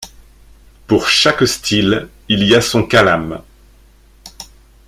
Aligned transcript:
Pour 0.87 1.09
chaque 1.09 1.47
style, 1.47 2.09
il 2.27 2.43
y 2.43 2.55
a 2.55 2.61
son 2.61 2.81
calame. 2.87 3.43